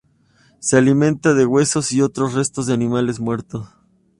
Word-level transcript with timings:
Se 0.57 0.79
alimenta 0.79 1.35
de 1.35 1.45
huesos 1.45 1.91
y 1.91 2.01
otros 2.01 2.33
restos 2.33 2.65
de 2.65 2.73
animales 2.73 3.19
muertos. 3.19 3.69